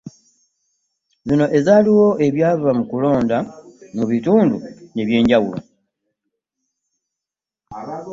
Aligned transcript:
Zino 1.27 1.45
ezaaliko 1.57 2.07
ebyava 2.27 2.69
mu 2.77 2.83
kulonda 2.89 3.37
mu 3.95 4.03
bitundu 4.09 4.55
ebyenjawulo 5.01 5.59